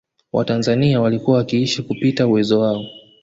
Watanzania 0.31 1.01
walikuwa 1.01 1.37
wakiishi 1.37 1.83
kupita 1.83 2.27
uwezo 2.27 2.59
wao 2.59 2.85